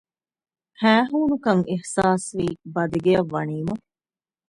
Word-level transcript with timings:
ހައިހޫނުކަން 0.81 1.63
އިހްޞާސްވީ 1.69 2.47
ބަދިގެއަށް 2.73 3.31
ވަނީމަ 3.33 3.73